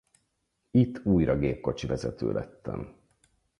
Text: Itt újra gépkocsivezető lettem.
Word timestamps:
Itt 0.71 1.05
újra 1.05 1.37
gépkocsivezető 1.37 2.31
lettem. 2.31 2.95